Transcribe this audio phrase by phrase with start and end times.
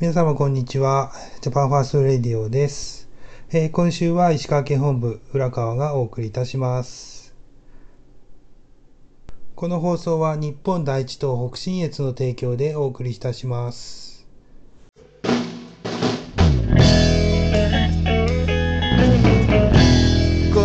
[0.00, 1.10] 皆様こんにちは。
[1.40, 3.08] Japan First Radio です。
[3.50, 7.34] えー今週は石川県本部浦川がお送りいたします。
[9.56, 14.24] この放送は日本第一党北信越の提供でお送りいたします。
[15.24, 15.30] こ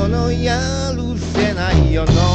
[0.09, 0.61] のや
[0.95, 2.32] るせない世の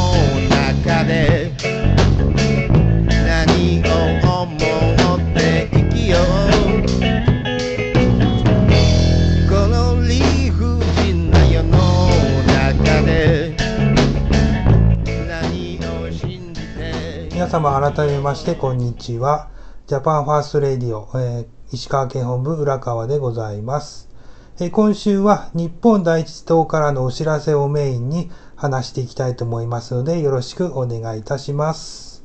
[17.49, 19.49] 様改めましてこんにちは。
[19.87, 24.11] Japan First Radio、えー石川県本部浦川でございます。
[24.61, 32.23] えー今週は日本第一党からのお知らせをメインに話していきたいと思いますのでよろしくお願いいたします。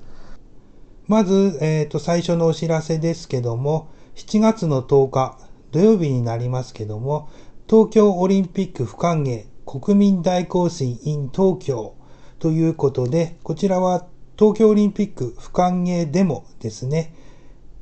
[1.08, 5.38] まず、えっ、と、最初のお知らせですけども、7月の10日
[5.72, 7.30] 土曜日になりますけども、
[7.70, 11.95] 東京オリンピック不歓迎国民大行進 in 東京
[12.39, 14.05] ということで、こちらは
[14.36, 17.14] 東京オリンピック不歓迎デモですね。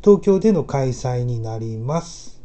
[0.03, 2.41] 東京での開催になります。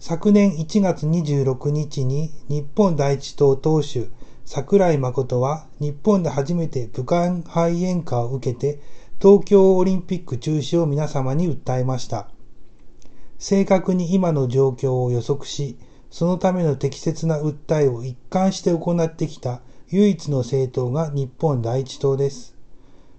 [0.00, 4.10] 昨年1月26日に日本第一党党首
[4.44, 8.80] 桜井誠は日本で初めて武漢肺炎下を受けて
[9.22, 12.28] 東京オリンピック中止を皆様に訴えました。
[13.38, 15.78] 正確に今の状況を予測し、
[16.10, 22.55] そのための適切な訴えを一貫して行ってきた唯一の政党が日本第一党です。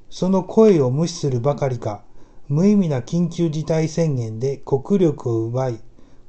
[0.10, 2.04] その声を無視するばかりか、
[2.48, 5.80] 無意味な緊急事態宣言で国力を奪い、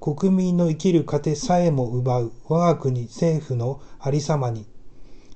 [0.00, 4.66] 国民の生きる糧さえも奪う我が国政府のありさまに、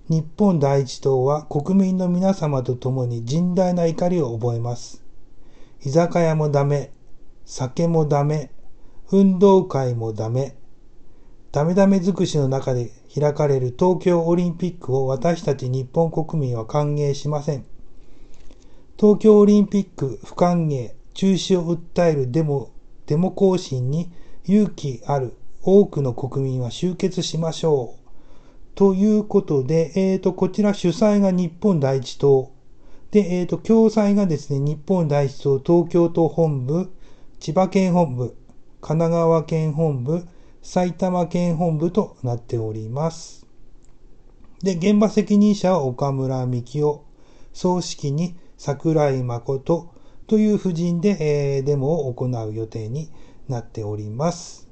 [0.09, 5.03] 日本第一党は国民の皆様と共に甚大な怒りを覚えます。
[5.85, 6.93] 居酒屋もダメ、
[7.45, 8.51] 酒もダメ、
[9.11, 10.57] 運動会もダメ、
[11.53, 17.72] ダメダメ尽くしの中で開かれる東京オリンピックを私たち日本国民は歓迎しません。
[19.03, 22.71] 東京オリンピック不歓迎、中止を訴えるデモ、
[23.07, 24.13] デモ行進に
[24.45, 28.01] 勇気ある多くの国民は集結しましょう。
[28.77, 32.53] ということで、えっ、と、こちら主催が日本第一党。
[33.11, 36.89] で、えっ、と、共催がですね、日本第一党東京都本部、
[37.41, 38.37] 千葉県本部、
[38.81, 40.25] 神奈川県本部、
[40.63, 43.49] 埼玉県本部となっております。
[44.63, 47.05] で、現場責任者は岡村幹夫、
[47.53, 49.91] 総指揮に桜井誠
[50.29, 51.17] という夫人で、
[51.57, 53.11] えーデモを行う予定に
[53.49, 54.69] なっております。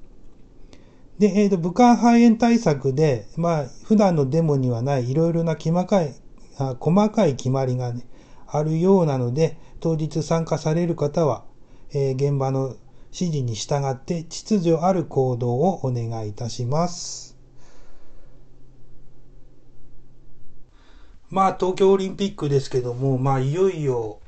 [1.19, 6.15] で、えーと、武漢肺炎対策で、まあ、普段のデモにはないいろいろな細かい、
[6.57, 8.07] あ細かい決まりがね、
[8.47, 11.43] あるようなので、当日参加される方は、
[11.93, 12.77] えー現場の
[13.13, 17.30] 指示に従って秩序ある行動をお願いいたします。
[21.31, 24.19] まあ、東京オリンピックですけども、まあ、いよいよ、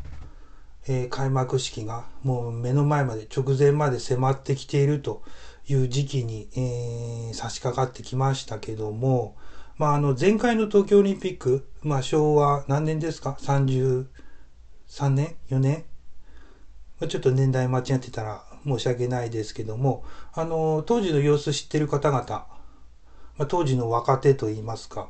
[0.87, 5.23] えー開幕式がもう目の前まで直前まで迫ってきていると
[5.67, 9.37] いう時期に、えー差し掛かってきましたけども、
[9.79, 14.07] まあ、あの前回の東京オリンピック、まあ、昭和何年ですか ?33
[15.11, 15.85] 年 ?4 年？
[17.09, 22.47] ちょっと年代間違ってたら申し訳ないですけども、あの、当時の様子知ってる方々、ま
[23.39, 25.09] あ、当時の若手といいますか、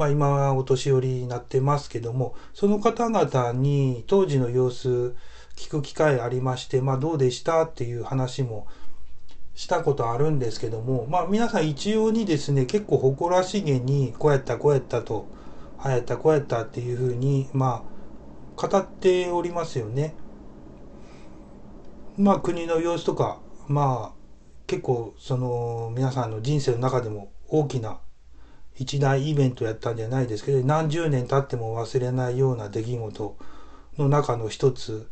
[0.00, 5.14] まあ今お年寄りになってますけども、その方々に当時の様子
[5.56, 8.66] 聞く機会ありまして、まあどうでしたっていう話も
[9.54, 15.26] したことあるんですけども、まあ皆さん一様にですね、結構誇らしげに、こうやったこうやったと、
[15.78, 17.84] ああやったこうやったっていうふうに、ま
[18.56, 20.14] あ語っておりますよね。
[22.16, 23.38] まあ国の様子とか、
[23.68, 24.20] まあ
[24.66, 28.00] 結構その皆さんの人生の中でも大きな
[28.80, 33.36] 一大イベントやったんじゃないですけど何十年経っても忘れないような出来事
[33.98, 35.06] の中の一つ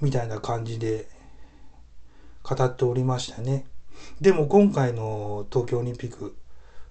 [0.00, 1.06] みたいな感じで
[2.42, 3.66] 語っておりましたね。
[4.22, 6.34] でも今回の東京オリンピック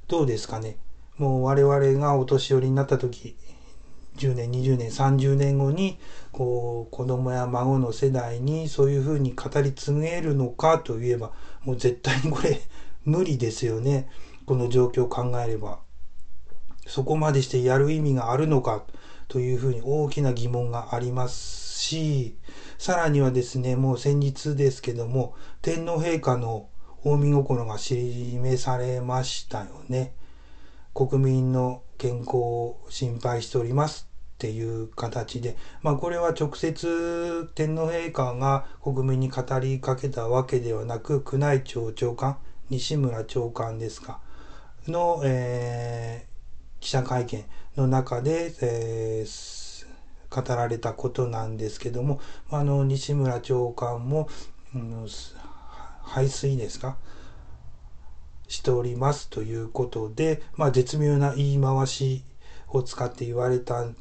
[0.07, 0.77] どうですかね。
[1.18, 3.36] もう我々がお年寄りになった時
[4.18, 5.98] 10年20年30年後に
[6.31, 11.31] こう子供や孫の世代にそういうふうに語り継げるのかといえば
[11.63, 12.62] もう絶対にこれ
[13.04, 14.07] 無理ですよね。
[14.45, 15.88] この状況を考えれば。
[16.89, 18.83] そこまでしてやる意味があるのか
[19.27, 22.36] というふうに大きな疑問がありますし
[22.77, 26.68] さらにはですねもう先日ですけども天皇陛下の
[27.03, 30.13] 大見心が示されましたよね。
[30.94, 42.38] 国民の健康を心配しておりますっていう形で、まあこれは直接天皇陛下が国民に語りかけたわけではなく、宮内庁長官、
[42.69, 44.19] 西村長官ですか、
[44.88, 46.29] の、えー、
[46.80, 47.46] 記者会見
[47.76, 49.86] の中で、えー、
[50.30, 54.30] 語られたことなんですけども、あの、西村長官も、
[54.74, 55.08] うん、
[56.04, 56.98] 排水ですか？
[58.48, 62.24] しておりますということで、まあ、絶妙な言い回し
[62.70, 63.96] を使って言われたん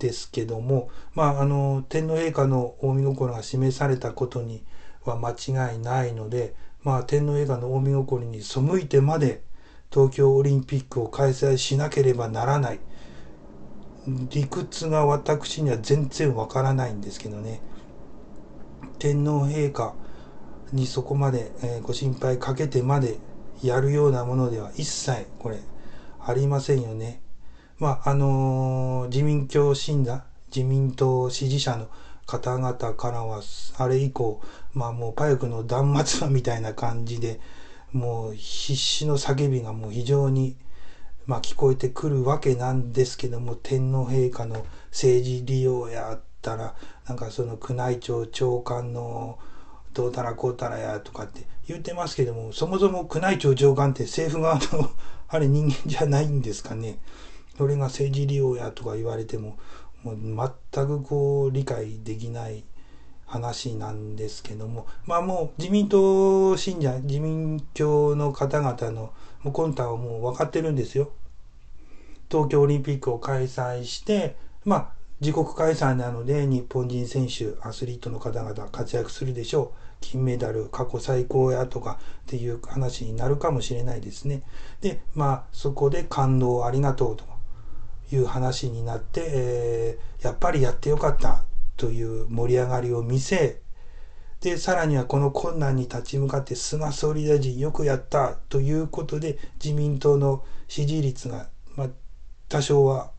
[0.00, 4.64] ですけども、まあ、あの、天皇陛下の大見心が示されたことに
[5.04, 9.42] は間違いないので、まあ、天皇陛下の大見心に背いてまで
[9.90, 12.80] 東京オリンピックを開催しなければならない。
[14.30, 17.60] 理屈が私には全然わからないんですけどね。
[18.98, 19.94] 天皇陛下
[20.72, 23.18] にそこまで、えご心配かけてまで
[23.62, 25.58] やるようなものでは一切これ
[26.20, 27.20] ありませんよね。
[27.78, 30.24] まあ、あのー、自民党信者、
[30.54, 31.88] 自民党支持者の
[32.26, 33.40] 方々からは、
[33.78, 34.42] あれ以降、
[34.74, 37.40] まあもうパイクの断末魔みたいな感じで、
[37.92, 40.56] もう必死の叫びがもう非常に、
[41.26, 46.74] まあ聞こえてくるわけなんですけども、天皇陛下の政治利用やったら、
[47.06, 49.38] なんかその宮内庁長官の
[49.94, 54.90] どうたらこうたらやとかって言ってますけども、そもそも宮内庁長官って政府側の
[55.28, 56.98] あれ人間じゃないんですかね。
[57.56, 59.56] それが政治利用やとか言われても、
[60.02, 60.16] もう
[60.72, 62.64] 全くこう理解できない
[63.28, 71.10] 話なんですけども、まあもう自民党信者、自民党の方々のもう魂胆はもう分かってるんですよ。
[72.30, 79.78] 東京オリンピックを開催して、まあ自国開催なので日本人選手、アスリートの方々活躍するでしょう。
[80.00, 84.42] 金メダル過去最高やとかっていう話になるかもしれないですね。
[84.80, 87.24] で、まあそこで感動ありがとうと
[88.10, 91.44] いう話になって、えー、やっぱりやってよかった
[91.78, 93.62] という盛り上がりを見せ、
[94.40, 101.88] で、さらにはこの困難に立ち向かって菅総理大臣よくやったということで自民党の支持率が、まあ、
[102.48, 103.10] 多少は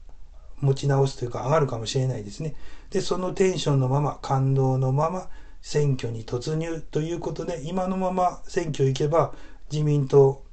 [0.59, 2.53] 持ち直すというか上がるかもしれないですね。
[2.91, 5.29] で、そのテンションのまま、感動のまま
[5.61, 9.33] 選挙に突入ということで、今のまま選挙行けば
[9.71, 10.43] 自民党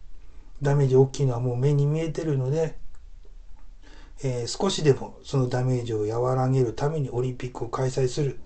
[0.63, 2.79] ダメージ大きいのはもう目に見えてるので、
[4.23, 8.39] えー、少しでもそのダメージを和らげるためにオリンピックを開催する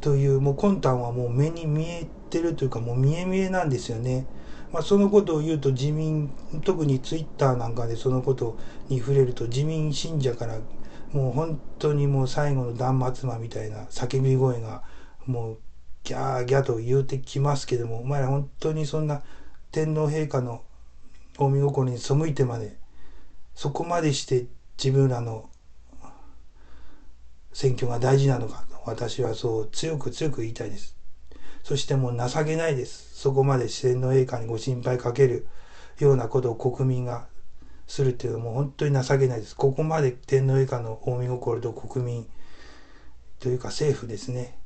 [0.00, 4.26] という、もう魂胆はもう目に見えてるというか、もう見え見えなんですよね。
[4.72, 6.34] まあ、そのことを言うと自民、
[6.64, 8.58] 特にツイッターなんかでそのこと
[8.88, 10.58] に触れると自民信者から
[11.12, 14.82] もう本当にもう最後の断末魔みたいな叫び声が
[15.26, 15.58] もう
[16.02, 19.22] ギャーギャーと言うてきますけども、お前ら本当にそんな
[19.70, 20.62] 天皇陛下の
[21.38, 22.76] 大見心に背いてまで、
[23.54, 24.46] そこまでして
[24.76, 25.48] 自分らの
[27.52, 30.96] 選挙が大事なのか私はそう強く強く言いたいです。
[31.62, 33.18] そしてもう情けないです。
[33.18, 35.46] そこまで天皇陛下にご心配かける
[35.98, 37.26] ようなことを国民が
[37.86, 39.56] するっていうのはもう本当に情けないです。
[39.56, 42.28] ここまで天皇陛下の大見心と国民
[43.40, 44.58] というか政府ですね。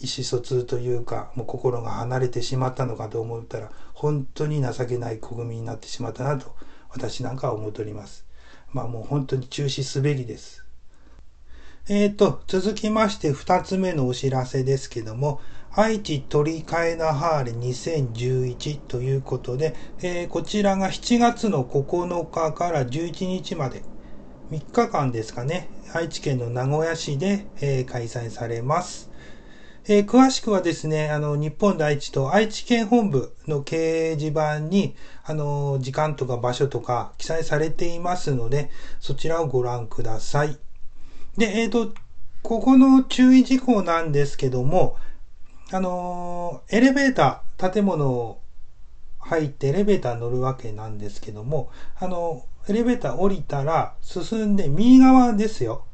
[0.00, 6.54] 意思疎通というか、もう心が離れてしまったのかと思ったら、本当に情けない国民になってしまったなと、
[6.90, 8.27] 私なんかは思っております。
[8.72, 10.64] まあもう本当に中止すべきです。
[11.88, 15.40] えっ、ー、と、続きまして二つ目のお知らせですけども、
[15.72, 23.82] 愛知鳥飼ナハーレ2011ということで、えー、こちらが7月の9日から11日まで、
[24.50, 29.10] 3日間ですかね、愛知県の名古屋市で、えー、開催されます。
[29.90, 40.58] えー、詳しくはですね、あの、日本第一と愛知県本部の掲示板に、あの、時間とか場所とか記載されていますので、そちらをご覧ください。
[41.38, 41.94] で、えっ、ー、と、
[42.42, 44.98] ここの注意事項なんですけども、
[45.72, 48.42] あの、エレベーター、建物を
[49.20, 55.86] 入ってエレベーター乗るわけなんですけども、あの、エレベーター降りたら進んで右側ですよ。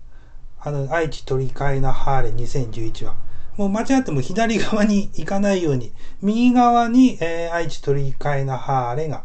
[0.59, 3.34] あの、愛知鳥飼なハーレ2011は。
[3.57, 9.25] もう間違っても左側に行かないように、右側に、えー、愛知鳥飼なハーレが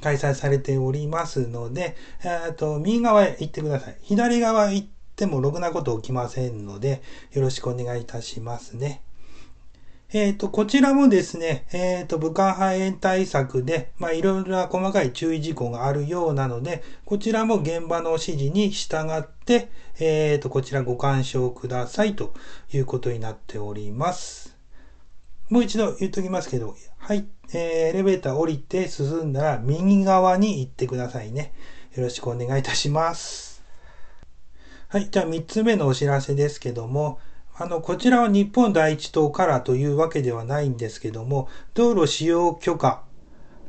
[0.00, 3.96] 開催されておりますので、えっ、と、右側へ行ってください。
[4.02, 9.02] 左側行ってもろくなこと起きませんので、よろしくお願いいたしますね。
[10.12, 22.34] えっ、ー、と、こちらもですね、えっ、ー、と、武漢肺炎対策で、まあ、いろいろな細かい注意事項があるようなので、こちらも現場の指示に従って、えっ、ー、と、こちらご干渉くださいと
[22.72, 24.56] いうことになっております。
[25.48, 27.58] もう一度言っときますけど、はい、えー、
[27.90, 31.52] エレベーター降りて進んだら右側に行ってくださいね。
[31.94, 33.62] よろしくお願いいたします。
[34.88, 35.08] はい。
[35.08, 37.20] じゃあ3つ目のお知らせですけども、
[37.60, 43.02] あの、こちらは日本第一党からというわけではないんですけども、道路使用許可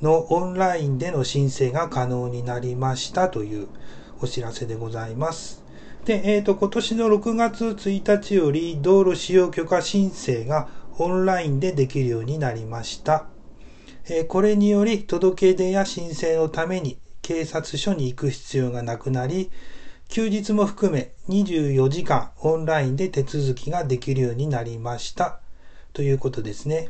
[0.01, 3.67] のオンラインでの申請が可能になりましたという
[4.21, 5.65] お知らせでございます。
[6.05, 13.25] で、えっ、と、今年の6月1日より道路使用許可申請がオンラインでできるようになりました。
[14.07, 19.51] えーこれにより届け出や申請のために警察署に行く必要がなくなり、
[20.11, 25.39] 休日も含め24時間オンラインで手続きができるようになりました。
[25.93, 26.89] ということですね。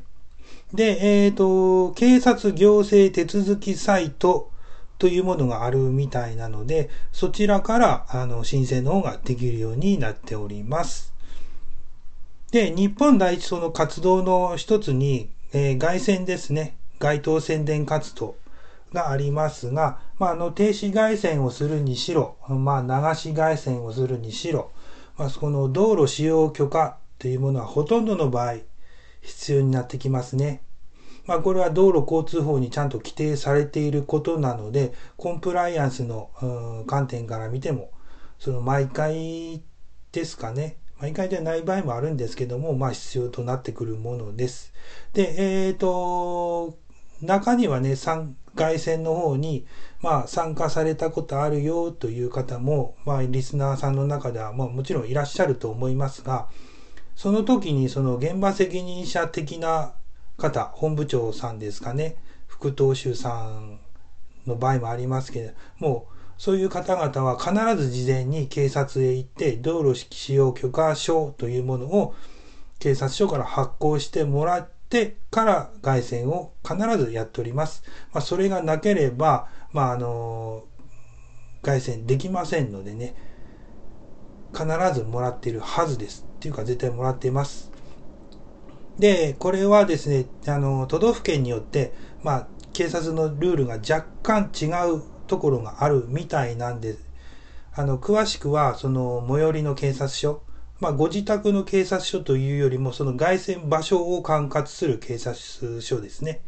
[0.74, 4.50] で、えっ、と、警察行政手続きサイト
[4.98, 11.14] というものがあるみたいなので、そちらからあの申請の方ができるようになっております。
[12.50, 16.76] で、日本第一党の活動の一つに、えー外宣ですね。
[16.98, 18.36] 街頭宣伝活動
[18.94, 24.72] がありますが、まあ、あの、停止外線をするにしろ、まあ、流し外線をするにしろ、
[25.18, 28.56] まあ、その道路使用許可というものはほとんどの場合、
[29.22, 30.62] 必要になってきますね。
[31.26, 36.32] まあ、これは道路交通法にちゃんと規定されていることなので、コンプライアンスの、
[36.88, 37.92] 観点から見ても、
[38.40, 39.62] その毎回
[40.12, 40.78] ですかね。
[41.00, 44.74] 毎回じゃない場合もあるんですけども、まあ必要となってくるものです。
[45.14, 46.78] で、えっ、ー、と、
[47.22, 47.96] 中にはね、
[48.56, 49.66] 外線の方に、
[50.02, 56.48] まあ、参加されたことあるよという方も、まあ、リスナーさんの中では、まあ、もちろんいらっしゃると思いますが、
[57.16, 59.94] その時に、その現場責任者的な
[60.38, 62.16] 方、本部長さんですかね、
[62.48, 63.80] 副党首さん
[64.48, 72.16] の場合もありますけども、そういう方々は必ず事前に警察へ行って、道路使用許可証というものを
[72.80, 77.84] 警察署から発行してもらっててから外線を必ずやっております。
[78.14, 80.66] まあ、それがなければ、まあ、あの、
[81.64, 83.16] 外線できませんのでね、
[84.54, 86.26] 必ずもらっているはずです。
[86.38, 87.72] っていうか絶対もらっています。
[89.00, 96.98] で、これはですね、あの、都道府県によって、まあ、警察のルールが若干違うところがあるみたいなんで、
[97.74, 100.44] あの、詳しくは、その、最寄りの警察署、
[100.82, 106.42] まあ、ご自宅の警察署というよりも、その外線場所を管轄する警察署ですね。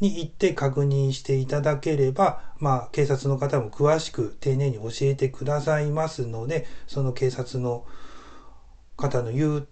[0.00, 7.86] に行って確認していただければ、まあ、警察の方も詳しく丁寧に教えてくださいますので、その警察の
[8.98, 9.68] 方の言う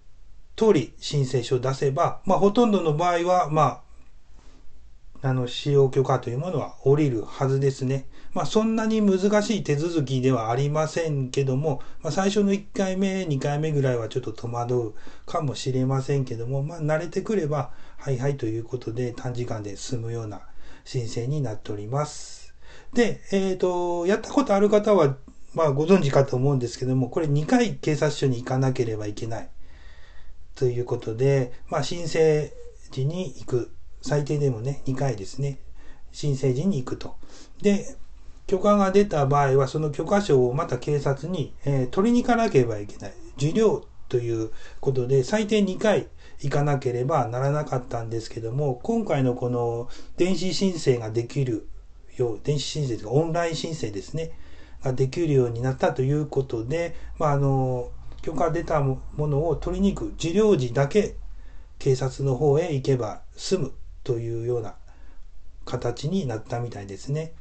[0.57, 3.83] 通り申請書を出せば、まあ、ほとんどの場合は、ま
[5.23, 8.07] あ、あの、使用許可というものは降りるはずですね。
[8.33, 14.95] まあ、そんなに難しい手続きではありませんけども、まあ、最初の1回目、2回目ぐらいはちょっと戸惑う
[15.27, 20.43] かもしれませんけども、まあ、慣れてくれば、はいはいということで短時間で済むような
[20.85, 22.55] 申請になっております。
[22.95, 25.17] で、えっ、と、やったことある方は、
[25.55, 29.49] まあ、ご存知かと思うんですけども、これ2回警察署に行かなければいけない。
[30.55, 32.53] ということで、まあ、申請
[32.91, 33.71] 時に行く。
[34.01, 35.59] 最低でもね、2回ですね。
[36.13, 37.17] 申請時に行くと。
[37.63, 37.97] で、
[38.49, 43.13] 許可が出た場合は、その許可証をまた警察に、えー取りに行かなければいけない。
[43.37, 44.51] 受領という
[44.81, 46.09] ことで、最低2回
[46.41, 51.69] 行かなければならなかったんですけども、今回のこの電子申請ができる
[52.17, 54.33] よう、電子申請とかオンライン申請ですね、
[54.83, 57.91] ができるようになったということで、まあ、あの、
[58.23, 61.17] 許可出たものを取りに行く、受領時だけ
[61.79, 63.73] 警察の方へ行けば済む
[64.05, 64.75] というような
[65.67, 67.35] 形になったみたいですね。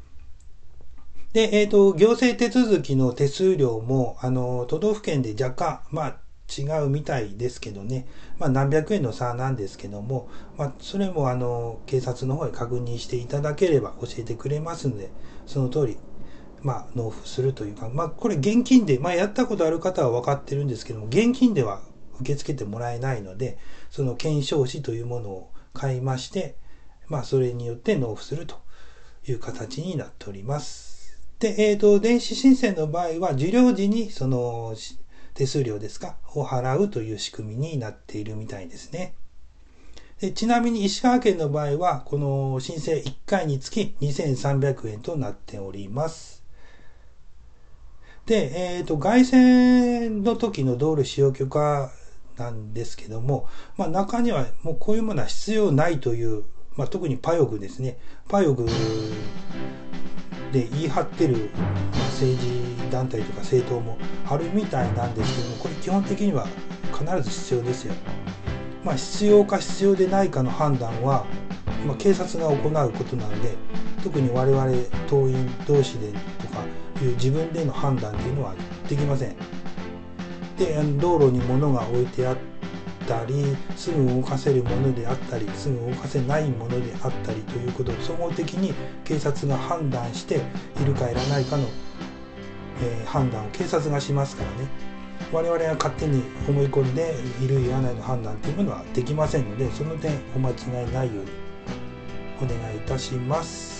[1.37, 6.17] で、えっ、と、行政手続きの手数料も、あの、都道府県で若干、まあ、
[6.49, 8.07] 違うみたいですけどね。
[8.39, 15.11] まあ、何百円の差なんですけども、まあ、それも、あの、警察の方へ確認していただければ教えてくれますので、
[15.45, 15.97] その通り、
[16.63, 21.83] まあ、納付するというか、まあ、これ現金で、まあ、やったことある方は分かってるんですけども、現金では
[22.19, 23.59] 受け付けてもらえないので、
[23.91, 26.55] その検証紙というものを買いまして、
[27.05, 28.55] まあ、それによって納付すると
[29.27, 30.86] いう形になっております。
[31.39, 34.75] で、えっ、と、電子申請の場合は、受領時にその
[35.35, 39.13] 手数料ですか、を払うという仕組みになっているみたいですね。
[40.19, 46.43] でちなみに石川県の場合は、この申請1回につき2300円となっております。
[48.25, 51.91] で、えっ、と、外線の時の道路使用許可
[52.37, 57.99] なんですけども、まあ中にはもうこういうものは必要ないという、まあ特にパヨグですね。
[58.27, 58.65] パヨグ
[60.51, 61.49] で言い張ってる
[62.11, 66.47] 政治団体とか政党もあるみたいなんですけども、これ基本的には
[66.97, 67.93] 必ず必要ですよ。
[68.83, 71.25] まあ必要か必要でないかの判断は、
[71.85, 73.55] まあ、警察が行うことなので、
[74.03, 74.65] 特に我々
[75.09, 76.63] 党員同士でとか
[77.01, 78.55] いう自分での判断っていうのは
[78.87, 79.35] できません。
[80.57, 82.37] で道路に物が置いてあっ
[83.07, 88.73] たりすぐ動かせるものであったりすぐ動かせないものであったりということを総合的に
[89.05, 90.41] 警察が判断して
[90.81, 91.63] いるかいらないかの、
[92.83, 94.67] えー判断を警察がしますからね
[95.31, 100.53] 我々が勝手に思い込んでいるいらないの判断というものはできませんのでその点お間違
[100.87, 101.31] いないように
[102.41, 103.77] お願いいたします。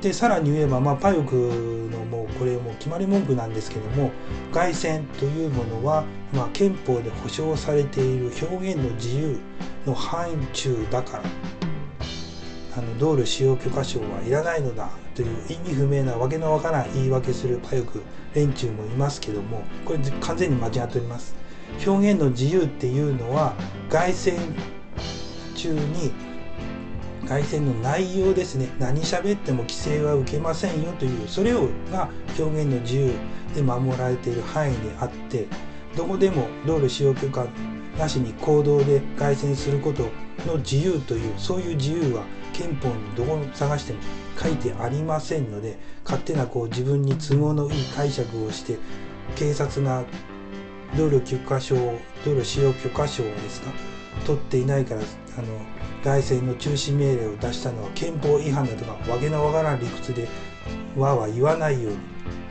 [0.00, 4.10] でさらに言えば、まあ、パヨクのもこれも決まり文句なんですけども
[4.52, 9.40] 凱旋というものは、まあ、憲法で保障されている表現の自由
[9.86, 11.24] の範囲中だから
[12.76, 18.02] あの道路使用許可証はいらないのだという意味不明なわけのわからん言い訳するパヨク
[18.34, 21.34] 連中もいますけどもこれ完全に間違っております。
[21.86, 23.54] 表現の自由っていうのは
[23.88, 24.36] 凱旋
[25.54, 26.12] 中に
[27.30, 28.68] 凱旋の内容ですね。
[28.80, 33.12] 何喋っても規制は受けませんよというそれをが表現の自由
[33.54, 35.46] で守られている範囲であって
[35.96, 37.46] どこでも道路使用許可
[37.96, 40.08] なしに行動で凱旋すること
[40.44, 44.00] の自由というそういう自由は憲法にどこを探しても
[44.36, 48.76] 書いてありませんので勝手なこう自分に都合のいい解釈をして
[49.36, 50.02] 警察が
[50.96, 51.76] 道路許可証
[52.24, 53.70] 道路使用許可証ですか
[54.26, 55.04] 取っていないからあ
[55.42, 55.46] の
[56.02, 60.28] 凱旋の中止命令を出したのは憲法違反だとかわけのわからん理屈で
[60.96, 61.98] わーわー言わないように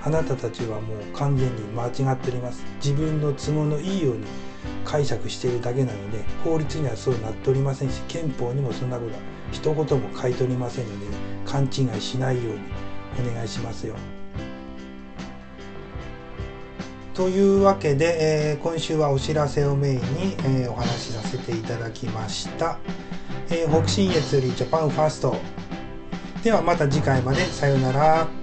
[0.02, 4.26] あなたたちはもう完全に間違っております自分の都合のいいように
[4.86, 9.20] 解釈しているだけなので法律にはそうなっておりませんし憲法にもそんなことは
[9.52, 9.86] 一言も
[10.20, 11.06] 書いておりませんので、
[11.46, 13.96] 勘違いしないようにお願いしますよ。
[17.20, 20.02] というわけで、えー今週はお知らせをメインに、
[20.46, 22.78] えーお話しさせていただきました。
[23.50, 25.36] えー北信越よりジャパンファースト。
[26.42, 28.39] ではまた次回までさようなら。